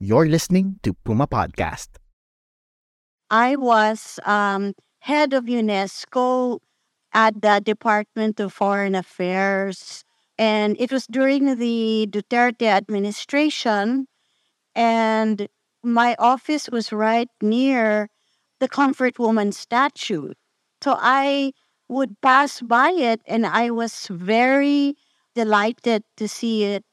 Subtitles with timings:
[0.00, 1.88] You're listening to Puma Podcast.
[3.28, 6.60] I was um, head of UNESCO
[7.12, 10.02] at the Department of Foreign Affairs.
[10.38, 14.06] And it was during the Duterte administration.
[14.74, 15.48] And
[15.82, 18.08] my office was right near
[18.58, 20.32] the Comfort Woman statue.
[20.82, 21.52] So I
[21.88, 24.96] would pass by it and I was very
[25.34, 26.84] delighted to see it.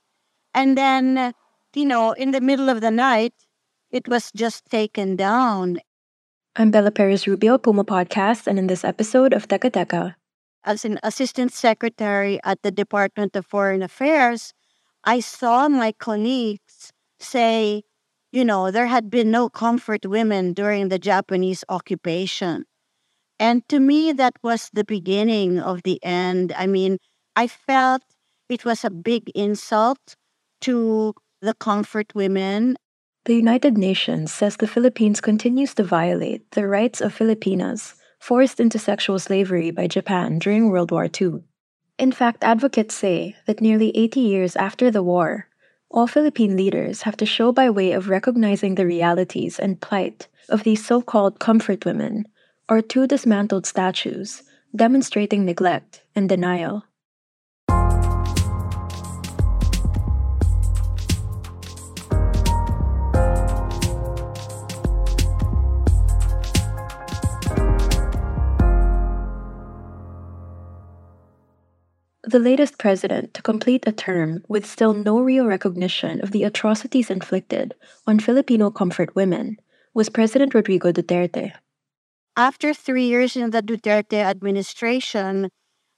[0.54, 1.34] And then,
[1.78, 3.33] you know, in the middle of the night,
[3.92, 5.78] it was just taken down.
[6.56, 10.16] I'm Bella Perez Rubio, Puma Podcast, and in this episode of Teka Teka.
[10.64, 14.53] As an assistant secretary at the Department of Foreign Affairs,
[15.03, 17.84] I saw my colleagues say,
[18.31, 22.66] you know, there had been no comfort women during the Japanese occupation.
[23.38, 26.53] And to me, that was the beginning of the end.
[26.58, 26.97] I mean,
[27.36, 28.02] I felt
[28.50, 30.16] it was a big insult
[30.62, 32.76] to the comfort women.
[33.26, 38.80] The United Nations says the Philippines continues to violate the rights of Filipinas forced into
[38.80, 41.44] sexual slavery by Japan during World War II.
[42.00, 45.48] In fact, advocates say that nearly 80 years after the war,
[45.90, 50.64] all Philippine leaders have to show by way of recognizing the realities and plight of
[50.64, 52.26] these so called comfort women,
[52.68, 54.42] or two dismantled statues,
[54.76, 56.84] demonstrating neglect and denial.
[72.28, 77.10] The latest president to complete a term with still no real recognition of the atrocities
[77.10, 77.74] inflicted
[78.06, 79.56] on Filipino comfort women
[79.94, 81.54] was President Rodrigo Duterte.
[82.36, 85.48] After three years in the Duterte administration,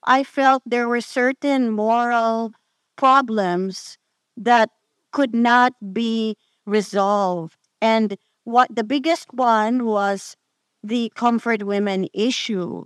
[0.06, 2.52] I felt there were certain moral
[2.96, 3.98] problems
[4.38, 4.70] that
[5.12, 7.58] could not be resolved.
[7.82, 10.38] And what the biggest one was
[10.84, 12.86] the comfort women issue.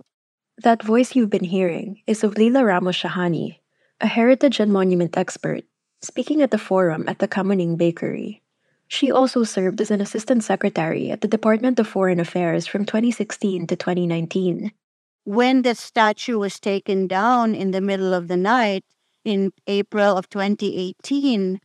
[0.62, 3.58] That voice you've been hearing is of Lila Ramos Shahani,
[4.00, 5.64] a heritage and monument expert,
[6.00, 8.40] speaking at the forum at the Kamuning Bakery.
[8.86, 13.66] She also served as an assistant secretary at the Department of Foreign Affairs from 2016
[13.66, 14.70] to 2019.
[15.24, 18.84] When the statue was taken down in the middle of the night
[19.24, 21.60] in April of 2018,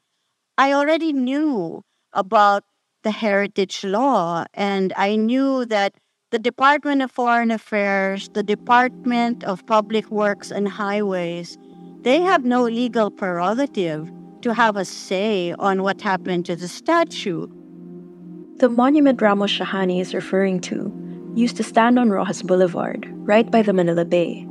[0.57, 2.63] I already knew about
[3.03, 5.93] the heritage law and I knew that
[6.31, 11.57] the Department of Foreign Affairs, the Department of Public Works and Highways,
[12.01, 17.47] they have no legal prerogative to have a say on what happened to the statue.
[18.57, 20.93] The monument Ramos Shahani is referring to
[21.33, 24.47] used to stand on Roxas Boulevard, right by the Manila Bay.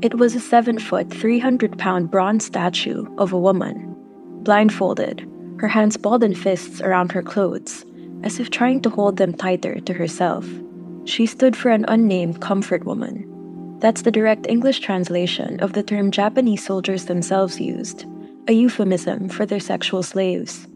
[0.00, 3.94] It was a 7 foot, 300 pound bronze statue of a woman,
[4.42, 5.28] blindfolded,
[5.58, 7.84] her hands balled in fists around her clothes,
[8.22, 10.46] as if trying to hold them tighter to herself.
[11.04, 13.30] She stood for an unnamed comfort woman.
[13.80, 18.06] That's the direct English translation of the term Japanese soldiers themselves used,
[18.48, 20.66] a euphemism for their sexual slaves.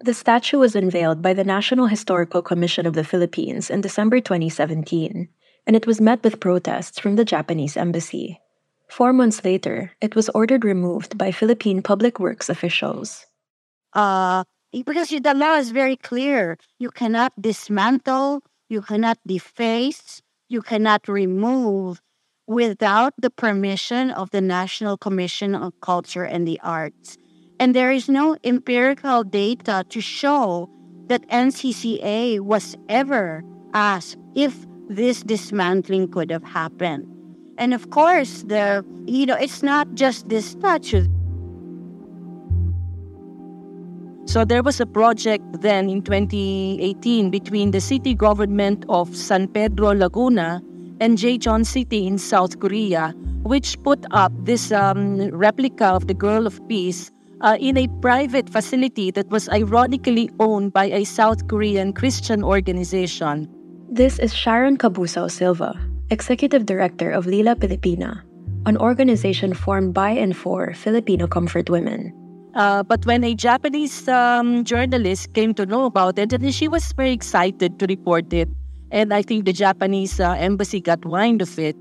[0.00, 5.28] The statue was unveiled by the National Historical Commission of the Philippines in December 2017,
[5.66, 8.40] and it was met with protests from the Japanese embassy.
[8.88, 13.26] Four months later, it was ordered removed by Philippine Public Works officials.
[13.92, 14.44] Uh,
[14.84, 16.58] because the law is very clear.
[16.78, 22.00] You cannot dismantle, you cannot deface, you cannot remove
[22.46, 27.16] without the permission of the National Commission on Culture and the Arts.
[27.58, 30.70] And there is no empirical data to show
[31.08, 33.42] that NCCA was ever
[33.72, 37.06] asked if this dismantling could have happened.
[37.58, 41.08] And of course, the you know, it's not just this statue.
[44.26, 49.94] So there was a project then in 2018 between the city government of San Pedro
[49.94, 50.60] Laguna
[51.00, 53.14] and Daejeon City in South Korea,
[53.44, 58.50] which put up this um, replica of the Girl of Peace uh, in a private
[58.50, 63.48] facility that was ironically owned by a South Korean Christian organization.
[63.88, 65.78] This is Sharon Cabusao Silva,
[66.10, 68.24] Executive Director of Lila Pilipina,
[68.66, 72.12] an organization formed by and for Filipino comfort women.
[72.56, 76.90] Uh, but when a Japanese um, journalist came to know about it, and she was
[76.92, 78.48] very excited to report it.
[78.90, 81.76] And I think the Japanese uh, embassy got wind of it.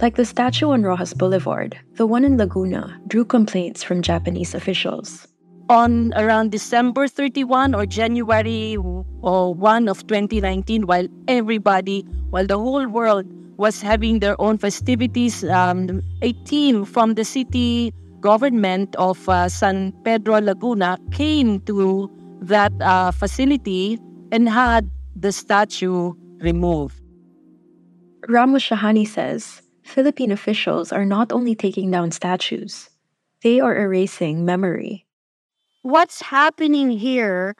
[0.00, 5.28] Like the statue on Roxas Boulevard, the one in Laguna drew complaints from Japanese officials.
[5.68, 8.76] On around December 31 or January
[9.20, 12.00] or 1 of 2019, while everybody,
[12.30, 13.26] while the whole world
[13.58, 17.92] was having their own festivities, um, a team from the city
[18.24, 22.08] government of uh, San Pedro Laguna came to
[22.40, 24.00] that uh, facility
[24.32, 26.96] and had the statue removed.
[28.26, 32.88] Ramos Shahani says Philippine officials are not only taking down statues,
[33.42, 35.04] they are erasing memory.
[35.82, 37.54] What's happening here,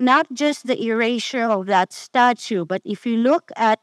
[0.00, 3.80] not just the erasure of that statue, but if you look at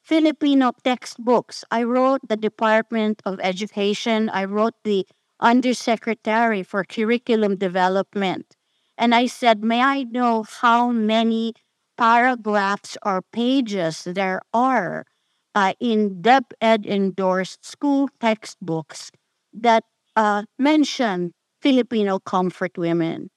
[0.00, 5.04] Filipino textbooks, I wrote the Department of Education, I wrote the
[5.40, 8.56] Undersecretary for Curriculum Development.
[8.96, 11.54] And I said, May I know how many
[11.96, 15.06] paragraphs or pages there are
[15.54, 19.10] uh, in DepEd endorsed school textbooks
[19.52, 19.84] that
[20.16, 23.30] uh, mention Filipino comfort women?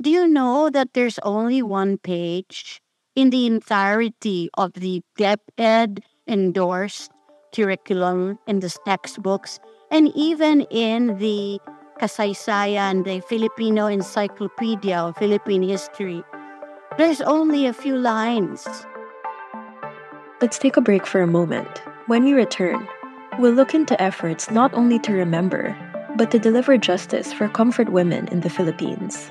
[0.00, 2.80] Do you know that there's only one page
[3.14, 7.10] in the entirety of the DepEd endorsed
[7.54, 9.60] curriculum in the textbooks
[9.92, 11.60] and even in the
[12.00, 16.24] Kasaysayan, the Filipino Encyclopedia of Philippine History,
[16.96, 18.66] there's only a few lines.
[20.40, 21.82] Let's take a break for a moment.
[22.06, 22.88] When we return,
[23.38, 25.76] we'll look into efforts not only to remember,
[26.16, 29.30] but to deliver justice for comfort women in the Philippines.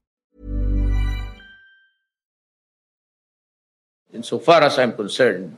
[4.11, 5.55] Insofar as I'm concerned,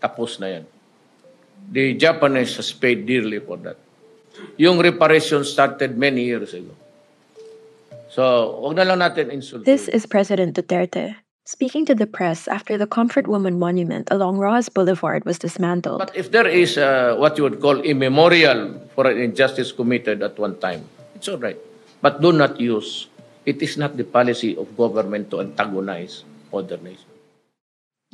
[0.00, 0.64] tapos na yan.
[1.68, 3.76] The Japanese has paid dearly for that.
[4.60, 6.72] Yung reparation started many years ago.
[8.08, 8.22] So,
[8.64, 9.64] wag na lang natin insult.
[9.64, 11.16] This is President Duterte
[11.48, 15.96] speaking to the press after the Comfort Woman Monument along Rojas Boulevard was dismantled.
[15.96, 20.20] But if there is uh, what you would call a memorial for an injustice committed
[20.20, 20.84] at one time,
[21.16, 21.56] it's all right.
[22.04, 23.08] But do not use.
[23.48, 27.07] It is not the policy of government to antagonize other nations.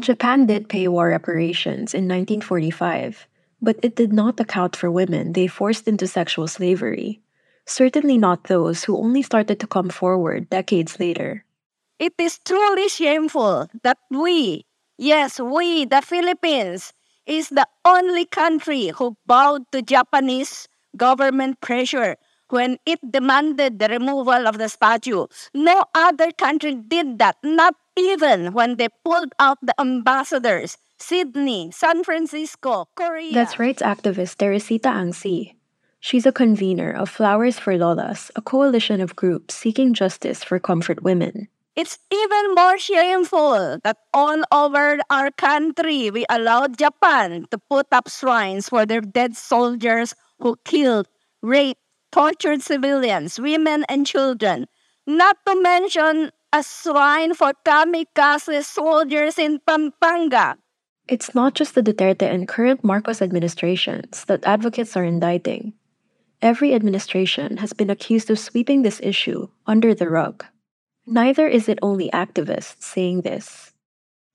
[0.01, 3.29] Japan did pay war reparations in 1945,
[3.63, 7.21] but it did not account for women they forced into sexual slavery.
[7.67, 11.45] Certainly not those who only started to come forward decades later.
[11.99, 14.67] It is truly shameful that we,
[14.99, 16.93] yes, we, the Philippines,
[17.25, 22.17] is the only country who bowed to Japanese government pressure
[22.51, 25.27] when it demanded the removal of the statue.
[25.55, 30.79] No other country did that, not even when they pulled out the ambassadors.
[30.99, 33.35] Sydney, San Francisco, Korea.
[33.35, 35.55] That's rights activist Teresita Ang See.
[36.01, 41.03] She's a convener of Flowers for Lolas, a coalition of groups seeking justice for comfort
[41.03, 41.49] women.
[41.77, 48.09] It's even more shameful that all over our country we allowed Japan to put up
[48.09, 51.09] shrines for their dead soldiers who killed,
[51.43, 51.81] raped,
[52.13, 54.69] tortured civilians, women, and children.
[55.07, 60.57] not to mention a shrine for kamikaze soldiers in Pampanga.
[61.09, 65.75] It's not just the Duterte and current Marcos administrations that advocates are indicting.
[66.41, 70.45] Every administration has been accused of sweeping this issue under the rug.
[71.07, 73.73] Neither is it only activists saying this.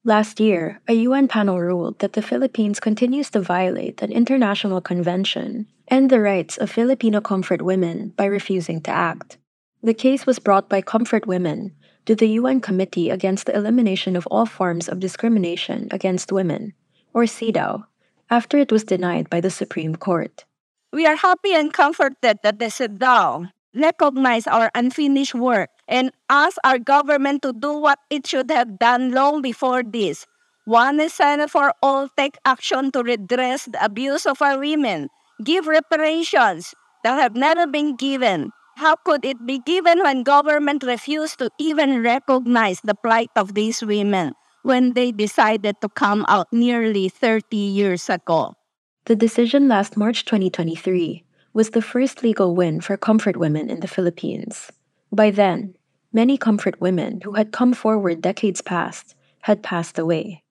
[0.04, 5.68] Last year, a UN panel ruled that the Philippines continues to violate an international convention
[5.88, 9.38] and the rights of Filipino comfort women by refusing to act.
[9.82, 14.28] The case was brought by Comfort Women to the UN Committee Against the Elimination of
[14.28, 16.74] All Forms of Discrimination Against Women,
[17.14, 17.86] or CEDAW,
[18.30, 20.46] after it was denied by the Supreme Court.
[20.92, 26.80] We are happy and comforted that the CEDAW recognize our unfinished work and ask our
[26.80, 30.26] government to do what it should have done long before this.
[30.66, 35.10] One is Center for All take action to redress the abuse of our women,
[35.44, 41.38] give reparations that have never been given, how could it be given when government refused
[41.40, 44.32] to even recognize the plight of these women
[44.64, 48.56] when they decided to come out nearly 30 years ago?
[49.04, 53.92] The decision last March 2023 was the first legal win for comfort women in the
[53.92, 54.72] Philippines.
[55.12, 55.76] By then,
[56.14, 60.44] many comfort women who had come forward decades past had passed away.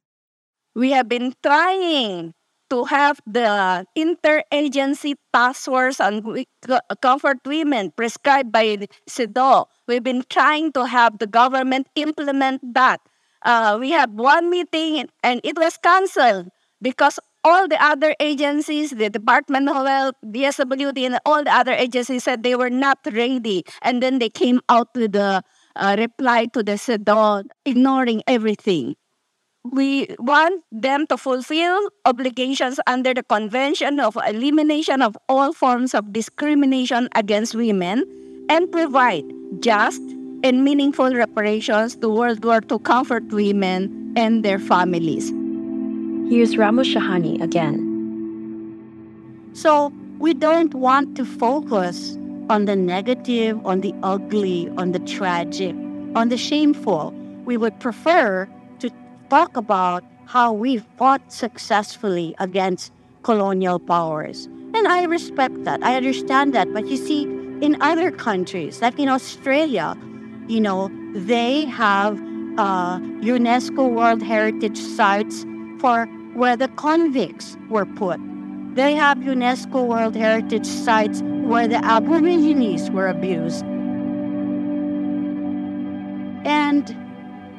[0.74, 2.34] We have been trying
[2.70, 6.44] to have the interagency task force on
[7.00, 9.66] comfort women prescribed by CEDAW.
[9.86, 13.00] We've been trying to have the government implement that.
[13.42, 16.48] Uh, we had one meeting and it was canceled
[16.82, 22.24] because all the other agencies, the Department of Health, DSWD, and all the other agencies
[22.24, 23.64] said they were not ready.
[23.82, 25.42] And then they came out with a
[25.76, 28.96] uh, reply to the CEDAW, ignoring everything
[29.72, 36.12] we want them to fulfill obligations under the Convention of Elimination of All Forms of
[36.12, 38.04] Discrimination Against Women
[38.48, 39.24] and provide
[39.60, 40.00] just
[40.44, 45.30] and meaningful reparations to World War II comfort women and their families.
[46.30, 47.84] Here's Ramos Shahani again.
[49.54, 52.16] So, we don't want to focus
[52.50, 55.74] on the negative, on the ugly, on the tragic,
[56.14, 57.12] on the shameful.
[57.44, 58.48] We would prefer
[59.30, 62.92] talk about how we fought successfully against
[63.22, 64.46] colonial powers.
[64.74, 65.82] And I respect that.
[65.82, 66.72] I understand that.
[66.72, 67.22] But you see,
[67.60, 69.96] in other countries, like in Australia,
[70.46, 72.18] you know, they have
[72.58, 75.44] uh, UNESCO World Heritage sites
[75.80, 78.20] for where the convicts were put.
[78.74, 83.64] They have UNESCO World Heritage sites where the Aborigines were abused.
[86.44, 86.96] And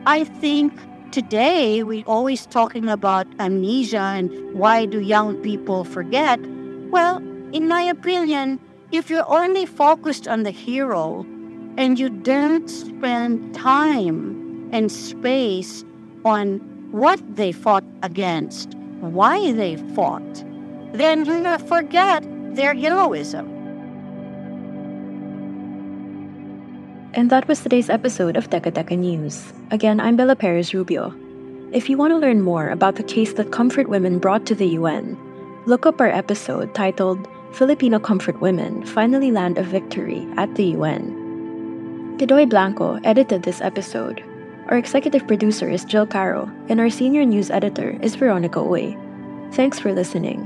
[0.05, 0.73] I think
[1.11, 6.39] today we're always talking about amnesia and why do young people forget.
[6.91, 7.17] Well
[7.51, 8.59] in my opinion
[8.91, 11.25] if you're only focused on the hero
[11.77, 15.83] and you don't spend time and space
[16.25, 16.59] on
[16.91, 20.43] what they fought against why they fought
[20.93, 22.23] then to forget
[22.55, 23.58] their heroism
[27.13, 29.51] And that was today's episode of Teka Teka News.
[29.71, 31.11] Again, I'm Bella Perez Rubio.
[31.73, 34.77] If you want to learn more about the case that Comfort Women brought to the
[34.77, 35.17] UN,
[35.65, 42.17] look up our episode titled Filipino Comfort Women Finally Land a Victory at the UN.
[42.19, 44.23] Tidoy Blanco edited this episode.
[44.67, 48.93] Our executive producer is Jill Caro, and our senior news editor is Veronica Uy.
[49.55, 50.45] Thanks for listening.